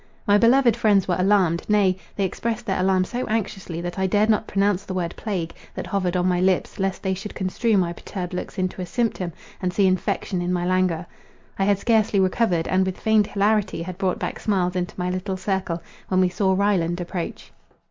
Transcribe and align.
My 0.25 0.39
beloved 0.39 0.75
friends 0.75 1.07
were 1.07 1.15
alarmed—nay, 1.19 1.95
they 2.15 2.25
expressed 2.25 2.65
their 2.65 2.79
alarm 2.79 3.05
so 3.05 3.27
anxiously, 3.27 3.81
that 3.81 3.99
I 3.99 4.07
dared 4.07 4.31
not 4.31 4.47
pronounce 4.47 4.83
the 4.83 4.95
word 4.95 5.13
plague, 5.15 5.53
that 5.75 5.85
hovered 5.85 6.17
on 6.17 6.27
my 6.27 6.41
lips, 6.41 6.79
lest 6.79 7.03
they 7.03 7.13
should 7.13 7.35
construe 7.35 7.77
my 7.77 7.93
perturbed 7.93 8.33
looks 8.33 8.57
into 8.57 8.81
a 8.81 8.85
symptom, 8.87 9.31
and 9.61 9.71
see 9.71 9.85
infection 9.85 10.41
in 10.41 10.51
my 10.51 10.65
languor. 10.65 11.05
I 11.59 11.65
had 11.65 11.77
scarcely 11.77 12.19
recovered, 12.19 12.67
and 12.67 12.83
with 12.83 12.99
feigned 12.99 13.27
hilarity 13.27 13.83
had 13.83 13.99
brought 13.99 14.17
back 14.17 14.39
smiles 14.39 14.75
into 14.75 14.95
my 14.97 15.11
little 15.11 15.37
circle, 15.37 15.83
when 16.07 16.19
we 16.19 16.29
saw 16.29 16.55
Ryland 16.55 16.99
approach. 16.99 17.51